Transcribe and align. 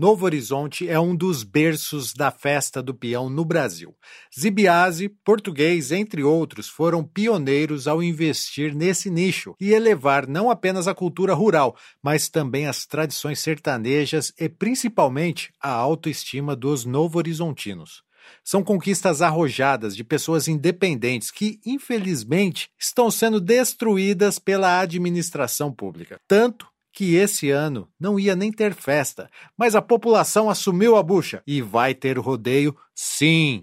Novo 0.00 0.24
Horizonte 0.24 0.88
é 0.88 0.98
um 0.98 1.14
dos 1.14 1.42
berços 1.42 2.14
da 2.14 2.30
festa 2.30 2.82
do 2.82 2.94
peão 2.94 3.28
no 3.28 3.44
Brasil. 3.44 3.94
Zibiase, 4.34 5.10
português, 5.10 5.92
entre 5.92 6.22
outros, 6.22 6.70
foram 6.70 7.04
pioneiros 7.04 7.86
ao 7.86 8.02
investir 8.02 8.74
nesse 8.74 9.10
nicho 9.10 9.54
e 9.60 9.74
elevar 9.74 10.26
não 10.26 10.50
apenas 10.50 10.88
a 10.88 10.94
cultura 10.94 11.34
rural, 11.34 11.76
mas 12.02 12.30
também 12.30 12.66
as 12.66 12.86
tradições 12.86 13.40
sertanejas 13.40 14.32
e 14.40 14.48
principalmente 14.48 15.52
a 15.60 15.70
autoestima 15.70 16.56
dos 16.56 16.86
novo-horizontinos. 16.86 18.02
São 18.42 18.64
conquistas 18.64 19.20
arrojadas 19.20 19.94
de 19.94 20.02
pessoas 20.02 20.48
independentes 20.48 21.30
que, 21.30 21.60
infelizmente, 21.66 22.70
estão 22.78 23.10
sendo 23.10 23.38
destruídas 23.38 24.38
pela 24.38 24.80
administração 24.80 25.70
pública. 25.70 26.18
Tanto 26.26 26.70
que 26.92 27.14
esse 27.14 27.50
ano 27.50 27.88
não 27.98 28.18
ia 28.18 28.34
nem 28.34 28.50
ter 28.50 28.74
festa, 28.74 29.30
mas 29.56 29.74
a 29.74 29.82
população 29.82 30.50
assumiu 30.50 30.96
a 30.96 31.02
bucha 31.02 31.42
e 31.46 31.62
vai 31.62 31.94
ter 31.94 32.18
rodeio 32.18 32.76
sim. 32.94 33.62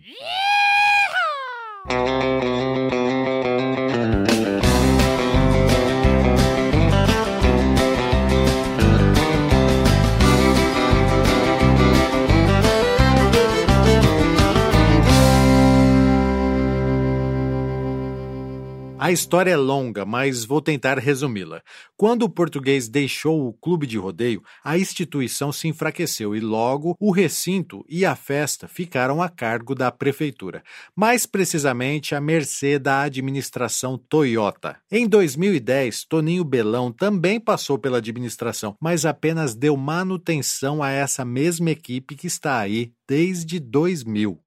História 19.18 19.50
é 19.50 19.58
longa, 19.58 20.06
mas 20.06 20.46
vou 20.46 20.62
tentar 20.62 21.00
resumi-la. 21.00 21.64
Quando 21.98 22.22
o 22.22 22.30
português 22.30 22.88
deixou 22.88 23.48
o 23.48 23.54
clube 23.54 23.88
de 23.88 23.98
rodeio, 23.98 24.44
a 24.64 24.78
instituição 24.78 25.52
se 25.52 25.68
enfraqueceu 25.68 26.36
e 26.36 26.40
logo 26.40 26.96
o 27.00 27.10
recinto 27.10 27.84
e 27.90 28.06
a 28.06 28.16
festa 28.16 28.68
ficaram 28.68 29.20
a 29.20 29.28
cargo 29.28 29.74
da 29.74 29.92
prefeitura, 29.92 30.64
mais 30.96 31.26
precisamente 31.26 32.14
à 32.14 32.22
mercê 32.22 32.78
da 32.78 33.02
administração 33.02 33.98
Toyota. 33.98 34.78
Em 34.92 35.08
2010, 35.08 36.06
Toninho 36.06 36.44
Belão 36.44 36.92
também 36.92 37.40
passou 37.40 37.80
pela 37.80 37.98
administração, 37.98 38.76
mas 38.80 39.04
apenas 39.04 39.56
deu 39.56 39.76
manutenção 39.76 40.84
a 40.84 40.92
essa 40.92 41.26
mesma 41.26 41.72
equipe 41.72 42.16
que 42.16 42.28
está 42.28 42.60
aí 42.60 42.92
desde 43.08 43.60
2000. 43.60 44.40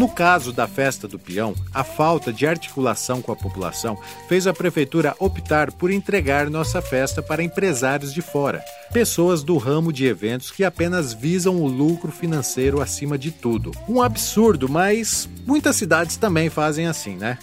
No 0.00 0.08
caso 0.08 0.50
da 0.50 0.66
festa 0.66 1.06
do 1.06 1.18
peão, 1.18 1.54
a 1.74 1.84
falta 1.84 2.32
de 2.32 2.46
articulação 2.46 3.20
com 3.20 3.32
a 3.32 3.36
população 3.36 3.98
fez 4.30 4.46
a 4.46 4.52
prefeitura 4.54 5.14
optar 5.18 5.70
por 5.70 5.90
entregar 5.90 6.48
nossa 6.48 6.80
festa 6.80 7.20
para 7.22 7.42
empresários 7.42 8.10
de 8.14 8.22
fora, 8.22 8.64
pessoas 8.94 9.42
do 9.42 9.58
ramo 9.58 9.92
de 9.92 10.06
eventos 10.06 10.50
que 10.50 10.64
apenas 10.64 11.12
visam 11.12 11.56
o 11.56 11.68
lucro 11.68 12.10
financeiro 12.10 12.80
acima 12.80 13.18
de 13.18 13.30
tudo. 13.30 13.72
Um 13.86 14.00
absurdo, 14.00 14.70
mas 14.70 15.28
muitas 15.46 15.76
cidades 15.76 16.16
também 16.16 16.48
fazem 16.48 16.86
assim, 16.86 17.16
né? 17.16 17.36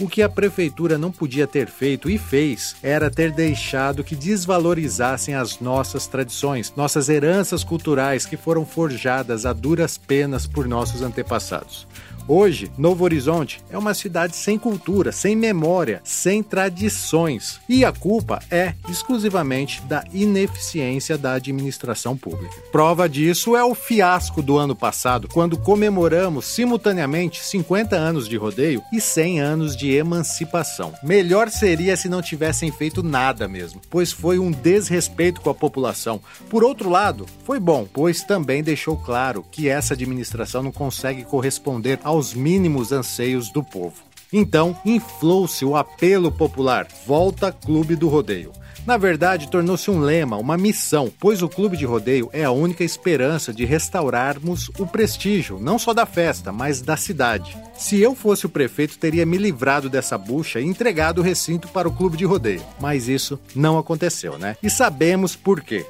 O 0.00 0.08
que 0.08 0.22
a 0.22 0.30
prefeitura 0.30 0.96
não 0.96 1.12
podia 1.12 1.46
ter 1.46 1.68
feito 1.68 2.08
e 2.08 2.16
fez 2.16 2.74
era 2.82 3.10
ter 3.10 3.32
deixado 3.32 4.02
que 4.02 4.16
desvalorizassem 4.16 5.34
as 5.34 5.60
nossas 5.60 6.06
tradições, 6.06 6.72
nossas 6.74 7.10
heranças 7.10 7.62
culturais 7.62 8.24
que 8.24 8.34
foram 8.34 8.64
forjadas 8.64 9.44
a 9.44 9.52
duras 9.52 9.98
penas 9.98 10.46
por 10.46 10.66
nossos 10.66 11.02
antepassados. 11.02 11.86
Hoje, 12.26 12.70
Novo 12.78 13.04
Horizonte 13.04 13.60
é 13.70 13.76
uma 13.76 13.94
cidade 13.94 14.36
sem 14.36 14.58
cultura, 14.58 15.12
sem 15.12 15.34
memória, 15.34 16.00
sem 16.04 16.42
tradições. 16.42 17.60
E 17.68 17.84
a 17.84 17.92
culpa 17.92 18.40
é 18.50 18.74
exclusivamente 18.88 19.82
da 19.82 20.04
ineficiência 20.12 21.18
da 21.18 21.34
administração 21.34 22.16
pública. 22.16 22.54
Prova 22.70 23.08
disso 23.08 23.56
é 23.56 23.64
o 23.64 23.74
fiasco 23.74 24.42
do 24.42 24.56
ano 24.56 24.76
passado, 24.76 25.28
quando 25.28 25.58
comemoramos 25.58 26.46
simultaneamente 26.46 27.42
50 27.44 27.96
anos 27.96 28.28
de 28.28 28.36
rodeio 28.36 28.82
e 28.92 29.00
100 29.00 29.40
anos 29.40 29.76
de 29.76 29.90
emancipação. 29.90 30.92
Melhor 31.02 31.48
seria 31.50 31.96
se 31.96 32.08
não 32.08 32.22
tivessem 32.22 32.70
feito 32.70 33.02
nada 33.02 33.48
mesmo, 33.48 33.80
pois 33.90 34.12
foi 34.12 34.38
um 34.38 34.50
desrespeito 34.50 35.40
com 35.40 35.50
a 35.50 35.54
população. 35.54 36.20
Por 36.48 36.62
outro 36.62 36.88
lado, 36.88 37.26
foi 37.44 37.58
bom, 37.58 37.86
pois 37.92 38.22
também 38.22 38.62
deixou 38.62 38.96
claro 38.96 39.44
que 39.50 39.68
essa 39.68 39.94
administração 39.94 40.62
não 40.62 40.72
consegue 40.72 41.24
corresponder 41.24 41.98
aos 42.04 42.19
aos 42.20 42.34
mínimos 42.34 42.92
anseios 42.92 43.50
do 43.50 43.64
povo. 43.64 43.94
Então, 44.30 44.76
inflou-se 44.84 45.64
o 45.64 45.74
apelo 45.74 46.30
popular: 46.30 46.86
Volta 47.06 47.50
Clube 47.50 47.96
do 47.96 48.08
Rodeio. 48.08 48.52
Na 48.86 48.98
verdade, 48.98 49.48
tornou-se 49.48 49.90
um 49.90 50.00
lema, 50.00 50.36
uma 50.36 50.56
missão, 50.56 51.10
pois 51.18 51.42
o 51.42 51.48
clube 51.48 51.76
de 51.76 51.84
rodeio 51.84 52.30
é 52.32 52.44
a 52.44 52.50
única 52.50 52.82
esperança 52.82 53.52
de 53.52 53.66
restaurarmos 53.66 54.70
o 54.78 54.86
prestígio, 54.86 55.58
não 55.60 55.78
só 55.78 55.92
da 55.92 56.06
festa, 56.06 56.50
mas 56.50 56.80
da 56.80 56.96
cidade. 56.96 57.54
Se 57.74 58.00
eu 58.00 58.14
fosse 58.14 58.46
o 58.46 58.48
prefeito, 58.48 58.98
teria 58.98 59.26
me 59.26 59.36
livrado 59.36 59.90
dessa 59.90 60.16
bucha 60.16 60.60
e 60.60 60.64
entregado 60.64 61.18
o 61.18 61.22
recinto 61.22 61.68
para 61.68 61.88
o 61.88 61.92
clube 61.92 62.16
de 62.16 62.24
rodeio. 62.24 62.62
Mas 62.80 63.06
isso 63.06 63.38
não 63.54 63.78
aconteceu, 63.78 64.38
né? 64.38 64.56
E 64.62 64.70
sabemos 64.70 65.36
por 65.36 65.60
quê. 65.60 65.84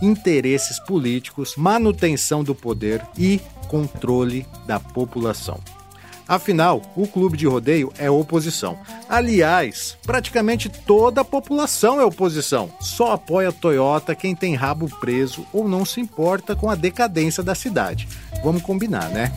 Interesses 0.00 0.78
políticos, 0.80 1.54
manutenção 1.56 2.44
do 2.44 2.54
poder 2.54 3.04
e 3.18 3.40
controle 3.68 4.46
da 4.66 4.78
população. 4.78 5.60
Afinal, 6.28 6.82
o 6.96 7.06
clube 7.06 7.36
de 7.36 7.46
rodeio 7.46 7.92
é 7.98 8.10
oposição. 8.10 8.76
Aliás, 9.08 9.96
praticamente 10.02 10.68
toda 10.68 11.20
a 11.20 11.24
população 11.24 12.00
é 12.00 12.04
oposição. 12.04 12.68
Só 12.80 13.12
apoia 13.12 13.50
a 13.50 13.52
Toyota 13.52 14.14
quem 14.14 14.34
tem 14.34 14.56
rabo 14.56 14.88
preso 14.98 15.46
ou 15.52 15.68
não 15.68 15.84
se 15.84 16.00
importa 16.00 16.56
com 16.56 16.68
a 16.68 16.74
decadência 16.74 17.44
da 17.44 17.54
cidade. 17.54 18.08
Vamos 18.42 18.62
combinar, 18.62 19.08
né? 19.10 19.32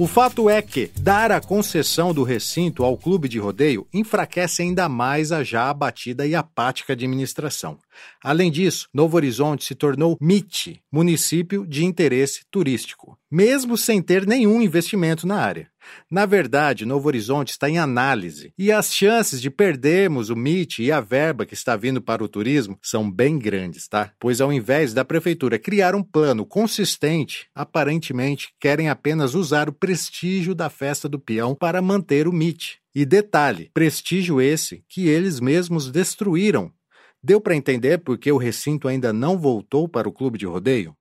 O 0.00 0.06
fato 0.06 0.48
é 0.48 0.62
que 0.62 0.90
dar 0.98 1.30
a 1.30 1.42
concessão 1.42 2.14
do 2.14 2.22
recinto 2.22 2.84
ao 2.84 2.96
clube 2.96 3.28
de 3.28 3.38
rodeio 3.38 3.86
enfraquece 3.92 4.62
ainda 4.62 4.88
mais 4.88 5.30
a 5.30 5.44
já 5.44 5.68
abatida 5.68 6.26
e 6.26 6.34
apática 6.34 6.94
administração. 6.94 7.76
Além 8.22 8.50
disso, 8.50 8.88
Novo 8.92 9.16
Horizonte 9.16 9.64
se 9.64 9.74
tornou 9.74 10.16
MIT, 10.20 10.82
município 10.92 11.66
de 11.66 11.84
interesse 11.84 12.42
turístico, 12.50 13.18
mesmo 13.30 13.78
sem 13.78 14.02
ter 14.02 14.26
nenhum 14.26 14.60
investimento 14.60 15.26
na 15.26 15.36
área. 15.36 15.70
Na 16.10 16.26
verdade, 16.26 16.84
Novo 16.84 17.08
Horizonte 17.08 17.50
está 17.50 17.68
em 17.68 17.78
análise 17.78 18.52
e 18.58 18.70
as 18.70 18.92
chances 18.92 19.40
de 19.40 19.50
perdermos 19.50 20.28
o 20.30 20.36
MIT 20.36 20.82
e 20.82 20.92
a 20.92 21.00
verba 21.00 21.46
que 21.46 21.54
está 21.54 21.76
vindo 21.76 22.02
para 22.02 22.22
o 22.22 22.28
turismo 22.28 22.78
são 22.82 23.10
bem 23.10 23.38
grandes, 23.38 23.88
tá? 23.88 24.12
Pois 24.18 24.40
ao 24.40 24.52
invés 24.52 24.92
da 24.92 25.04
prefeitura 25.04 25.58
criar 25.58 25.94
um 25.94 26.02
plano 26.02 26.44
consistente, 26.44 27.48
aparentemente 27.54 28.52
querem 28.60 28.88
apenas 28.88 29.34
usar 29.34 29.68
o 29.68 29.72
prestígio 29.72 30.54
da 30.54 30.68
festa 30.68 31.08
do 31.08 31.18
peão 31.18 31.54
para 31.54 31.80
manter 31.80 32.28
o 32.28 32.32
MIT. 32.32 32.78
E 32.92 33.04
detalhe, 33.04 33.70
prestígio 33.72 34.40
esse 34.40 34.84
que 34.88 35.08
eles 35.08 35.38
mesmos 35.38 35.90
destruíram 35.90 36.72
Deu 37.22 37.40
para 37.40 37.54
entender 37.54 37.98
por 37.98 38.18
que 38.18 38.32
o 38.32 38.38
recinto 38.38 38.88
ainda 38.88 39.12
não 39.12 39.38
voltou 39.38 39.86
para 39.86 40.08
o 40.08 40.12
clube 40.12 40.38
de 40.38 40.46
rodeio? 40.46 40.96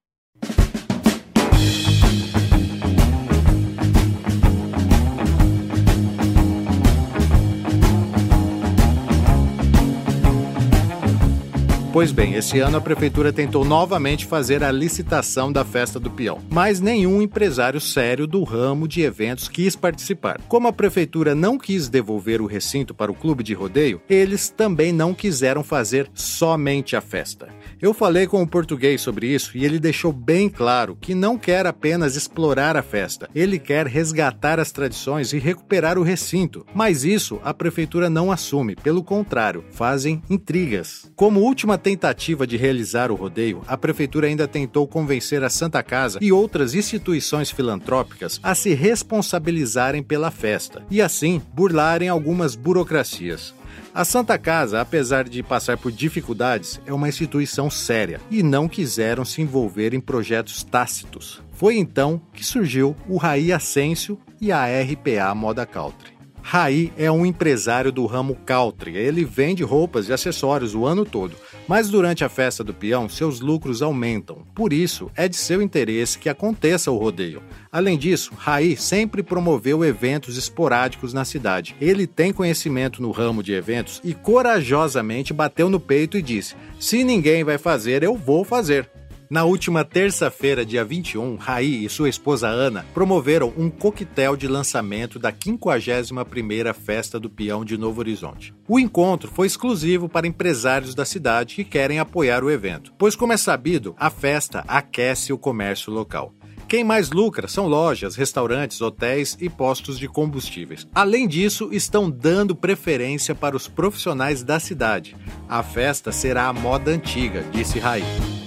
Pois 11.91 12.11
bem, 12.11 12.35
esse 12.35 12.59
ano 12.59 12.77
a 12.77 12.81
prefeitura 12.81 13.33
tentou 13.33 13.65
novamente 13.65 14.23
fazer 14.23 14.63
a 14.63 14.71
licitação 14.71 15.51
da 15.51 15.65
festa 15.65 15.99
do 15.99 16.11
peão, 16.11 16.37
mas 16.47 16.79
nenhum 16.79 17.19
empresário 17.19 17.81
sério 17.81 18.27
do 18.27 18.43
ramo 18.43 18.87
de 18.87 19.01
eventos 19.01 19.49
quis 19.49 19.75
participar. 19.75 20.39
Como 20.47 20.67
a 20.67 20.71
prefeitura 20.71 21.33
não 21.33 21.57
quis 21.57 21.89
devolver 21.89 22.43
o 22.43 22.45
recinto 22.45 22.93
para 22.93 23.11
o 23.11 23.15
clube 23.15 23.43
de 23.43 23.55
rodeio, 23.55 23.99
eles 24.07 24.49
também 24.49 24.93
não 24.93 25.15
quiseram 25.15 25.63
fazer 25.63 26.07
somente 26.13 26.95
a 26.95 27.01
festa. 27.01 27.49
Eu 27.81 27.91
falei 27.91 28.27
com 28.27 28.43
o 28.43 28.47
português 28.47 29.01
sobre 29.01 29.25
isso 29.25 29.57
e 29.57 29.65
ele 29.65 29.79
deixou 29.79 30.13
bem 30.13 30.47
claro 30.47 30.95
que 30.95 31.15
não 31.15 31.39
quer 31.39 31.65
apenas 31.65 32.15
explorar 32.15 32.77
a 32.77 32.83
festa, 32.83 33.27
ele 33.33 33.57
quer 33.57 33.87
resgatar 33.87 34.59
as 34.59 34.71
tradições 34.71 35.33
e 35.33 35.39
recuperar 35.39 35.97
o 35.97 36.03
recinto. 36.03 36.63
Mas 36.71 37.03
isso 37.03 37.39
a 37.43 37.51
prefeitura 37.51 38.11
não 38.11 38.31
assume, 38.31 38.75
pelo 38.75 39.03
contrário, 39.03 39.65
fazem 39.71 40.21
intrigas. 40.29 41.11
Como 41.15 41.39
última 41.39 41.78
tentativa 41.79 42.45
de 42.45 42.57
realizar 42.57 43.11
o 43.11 43.15
rodeio, 43.15 43.63
a 43.67 43.75
prefeitura 43.75 44.27
ainda 44.27 44.47
tentou 44.47 44.87
convencer 44.87 45.43
a 45.43 45.49
Santa 45.49 45.81
Casa 45.81 46.19
e 46.21 46.31
outras 46.31 46.75
instituições 46.75 47.49
filantrópicas 47.49 48.39
a 48.43 48.53
se 48.53 48.73
responsabilizarem 48.73 50.03
pela 50.03 50.29
festa 50.29 50.83
e 50.91 51.01
assim 51.01 51.41
burlarem 51.53 52.09
algumas 52.09 52.55
burocracias. 52.55 53.53
A 53.93 54.05
Santa 54.05 54.37
Casa, 54.37 54.79
apesar 54.79 55.27
de 55.27 55.41
passar 55.41 55.77
por 55.77 55.91
dificuldades, 55.91 56.79
é 56.85 56.93
uma 56.93 57.09
instituição 57.09 57.69
séria 57.69 58.21
e 58.29 58.43
não 58.43 58.67
quiseram 58.67 59.25
se 59.25 59.41
envolver 59.41 59.93
em 59.93 59.99
projetos 59.99 60.63
tácitos. 60.63 61.41
Foi 61.51 61.77
então 61.77 62.21
que 62.33 62.45
surgiu 62.45 62.95
o 63.07 63.17
Raí 63.17 63.51
Ascenso 63.51 64.17
e 64.39 64.51
a 64.51 64.65
RPA 64.65 65.33
Moda 65.33 65.65
Country. 65.65 66.18
Raí 66.41 66.91
é 66.97 67.11
um 67.11 67.25
empresário 67.25 67.91
do 67.91 68.05
ramo 68.05 68.35
country. 68.45 68.95
Ele 68.95 69.23
vende 69.23 69.63
roupas 69.63 70.09
e 70.09 70.13
acessórios 70.13 70.73
o 70.73 70.85
ano 70.85 71.05
todo, 71.05 71.35
mas 71.67 71.89
durante 71.89 72.23
a 72.23 72.29
festa 72.29 72.63
do 72.63 72.73
peão, 72.73 73.07
seus 73.07 73.39
lucros 73.39 73.81
aumentam. 73.81 74.43
Por 74.55 74.73
isso, 74.73 75.11
é 75.15 75.27
de 75.27 75.35
seu 75.35 75.61
interesse 75.61 76.17
que 76.17 76.29
aconteça 76.29 76.91
o 76.91 76.97
rodeio. 76.97 77.43
Além 77.71 77.97
disso, 77.97 78.31
Raí 78.35 78.75
sempre 78.75 79.21
promoveu 79.21 79.85
eventos 79.85 80.37
esporádicos 80.37 81.13
na 81.13 81.23
cidade. 81.23 81.75
Ele 81.79 82.07
tem 82.07 82.33
conhecimento 82.33 83.01
no 83.01 83.11
ramo 83.11 83.43
de 83.43 83.53
eventos 83.53 84.01
e 84.03 84.13
corajosamente 84.13 85.33
bateu 85.33 85.69
no 85.69 85.79
peito 85.79 86.17
e 86.17 86.21
disse: 86.21 86.55
Se 86.79 87.03
ninguém 87.03 87.43
vai 87.43 87.57
fazer, 87.57 88.03
eu 88.03 88.15
vou 88.15 88.43
fazer. 88.43 88.89
Na 89.29 89.43
última 89.43 89.85
terça-feira, 89.85 90.65
dia 90.65 90.83
21, 90.83 91.35
Raí 91.35 91.85
e 91.85 91.89
sua 91.89 92.09
esposa 92.09 92.47
Ana 92.47 92.83
promoveram 92.95 93.53
um 93.55 93.69
coquetel 93.69 94.35
de 94.35 94.47
lançamento 94.47 95.19
da 95.19 95.31
51ª 95.31 96.73
Festa 96.73 97.19
do 97.19 97.29
Peão 97.29 97.63
de 97.63 97.77
Novo 97.77 97.99
Horizonte. 97.99 98.55
O 98.67 98.79
encontro 98.79 99.29
foi 99.29 99.45
exclusivo 99.45 100.09
para 100.09 100.25
empresários 100.25 100.95
da 100.95 101.05
cidade 101.05 101.53
que 101.53 101.63
querem 101.63 101.99
apoiar 101.99 102.43
o 102.43 102.49
evento, 102.49 102.91
pois 102.97 103.15
como 103.15 103.31
é 103.31 103.37
sabido, 103.37 103.95
a 103.99 104.09
festa 104.09 104.65
aquece 104.67 105.31
o 105.31 105.37
comércio 105.37 105.93
local. 105.93 106.33
Quem 106.67 106.83
mais 106.83 107.11
lucra 107.11 107.47
são 107.47 107.67
lojas, 107.67 108.15
restaurantes, 108.15 108.81
hotéis 108.81 109.37
e 109.39 109.47
postos 109.47 109.99
de 109.99 110.07
combustíveis. 110.07 110.87
Além 110.93 111.27
disso, 111.27 111.69
estão 111.71 112.09
dando 112.09 112.55
preferência 112.55 113.35
para 113.35 113.55
os 113.55 113.67
profissionais 113.67 114.41
da 114.41 114.59
cidade. 114.59 115.15
A 115.47 115.61
festa 115.61 116.11
será 116.11 116.47
a 116.47 116.53
moda 116.53 116.89
antiga, 116.89 117.43
disse 117.51 117.77
Raí. 117.77 118.38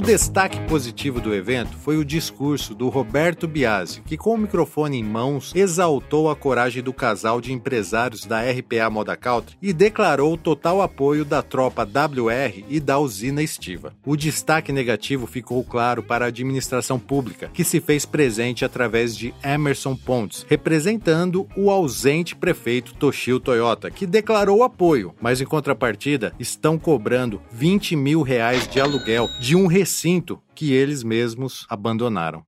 Destaque 0.00 0.60
positivo 0.66 1.20
do 1.20 1.34
evento 1.34 1.76
foi 1.76 1.96
o 1.96 2.04
discurso 2.04 2.74
do 2.74 2.88
Roberto 2.88 3.46
Biasi, 3.46 4.00
que, 4.02 4.16
com 4.16 4.34
o 4.34 4.38
microfone 4.38 4.98
em 4.98 5.04
mãos, 5.04 5.52
exaltou 5.54 6.28
a 6.28 6.36
coragem 6.36 6.82
do 6.82 6.92
casal 6.92 7.40
de 7.40 7.52
empresários 7.52 8.24
da 8.24 8.42
RPA 8.42 8.90
Moda 8.90 9.16
Country 9.16 9.56
e 9.62 9.72
declarou 9.72 10.36
total 10.36 10.82
apoio 10.82 11.24
da 11.24 11.40
tropa 11.40 11.84
WR 11.84 12.64
e 12.68 12.80
da 12.80 12.98
usina 12.98 13.42
estiva. 13.42 13.94
O 14.04 14.16
destaque 14.16 14.72
negativo 14.72 15.26
ficou 15.26 15.62
claro 15.62 16.02
para 16.02 16.24
a 16.24 16.28
administração 16.28 16.98
pública, 16.98 17.50
que 17.54 17.64
se 17.64 17.80
fez 17.80 18.04
presente 18.04 18.64
através 18.64 19.16
de 19.16 19.32
Emerson 19.42 19.94
Pontes, 19.96 20.44
representando 20.48 21.46
o 21.56 21.70
ausente 21.70 22.34
prefeito 22.34 22.94
Toshio 22.94 23.38
Toyota, 23.38 23.90
que 23.90 24.06
declarou 24.06 24.62
apoio, 24.62 25.14
mas 25.20 25.40
em 25.40 25.44
contrapartida 25.44 26.34
estão 26.38 26.78
cobrando 26.78 27.40
20 27.52 27.96
mil 27.96 28.22
reais 28.22 28.66
de 28.68 28.80
aluguel 28.80 29.28
de 29.40 29.54
um 29.54 29.66
recinto 29.86 30.42
que 30.52 30.72
eles 30.72 31.04
mesmos 31.04 31.64
abandonaram. 31.68 32.44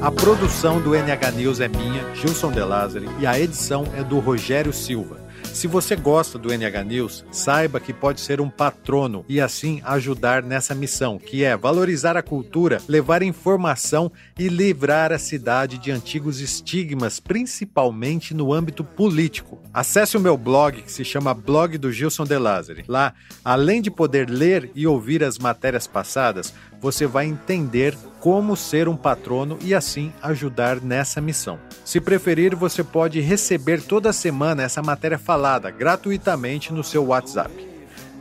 A 0.02 0.10
produção 0.10 0.80
do 0.80 0.94
NH 0.94 1.30
News 1.36 1.60
é 1.60 1.68
minha, 1.68 2.14
Gilson 2.14 2.50
De 2.50 2.60
Lázari, 2.60 3.06
e 3.18 3.26
a 3.26 3.38
edição 3.38 3.84
é 3.94 4.02
do 4.02 4.18
Rogério 4.18 4.72
Silva. 4.72 5.20
Se 5.52 5.66
você 5.66 5.94
gosta 5.94 6.38
do 6.38 6.48
NH 6.48 6.84
News, 6.86 7.24
saiba 7.30 7.80
que 7.80 7.92
pode 7.92 8.20
ser 8.20 8.40
um 8.40 8.48
patrono 8.48 9.24
e 9.28 9.40
assim 9.40 9.82
ajudar 9.84 10.42
nessa 10.42 10.74
missão, 10.74 11.18
que 11.18 11.44
é 11.44 11.54
valorizar 11.56 12.16
a 12.16 12.22
cultura, 12.22 12.80
levar 12.88 13.22
informação 13.22 14.10
e 14.38 14.48
livrar 14.48 15.12
a 15.12 15.18
cidade 15.18 15.76
de 15.76 15.90
antigos 15.90 16.40
estigmas, 16.40 17.20
principalmente 17.20 18.32
no 18.32 18.54
âmbito 18.54 18.82
político. 18.82 19.60
Acesse 19.74 20.16
o 20.16 20.20
meu 20.20 20.36
blog, 20.36 20.82
que 20.82 20.90
se 20.90 21.04
chama 21.04 21.34
Blog 21.34 21.76
do 21.76 21.92
Gilson 21.92 22.24
De 22.24 22.38
Lázari. 22.38 22.84
Lá, 22.88 23.12
além 23.44 23.82
de 23.82 23.90
poder 23.90 24.30
ler 24.30 24.70
e 24.74 24.86
ouvir 24.86 25.22
as 25.22 25.38
matérias 25.38 25.86
passadas, 25.86 26.54
você 26.80 27.06
vai 27.06 27.26
entender 27.26 27.96
como 28.18 28.56
ser 28.56 28.88
um 28.88 28.96
patrono 28.96 29.58
e 29.60 29.74
assim 29.74 30.12
ajudar 30.22 30.80
nessa 30.80 31.20
missão. 31.20 31.58
Se 31.84 32.00
preferir, 32.00 32.54
você 32.54 32.82
pode 32.82 33.20
receber 33.20 33.82
toda 33.82 34.12
semana 34.12 34.62
essa 34.62 34.82
matéria 34.82 35.18
falada 35.18 35.70
gratuitamente 35.70 36.72
no 36.72 36.82
seu 36.82 37.06
WhatsApp. 37.06 37.68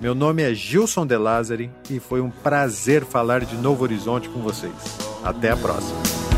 Meu 0.01 0.15
nome 0.15 0.43
é 0.43 0.53
Gilson 0.53 1.05
De 1.05 1.17
Lázari 1.17 1.69
e 1.89 1.99
foi 1.99 2.21
um 2.21 2.29
prazer 2.29 3.03
falar 3.03 3.41
de 3.41 3.55
Novo 3.55 3.83
Horizonte 3.83 4.29
com 4.29 4.39
vocês. 4.39 4.73
Até 5.23 5.51
a 5.51 5.57
próxima. 5.57 6.28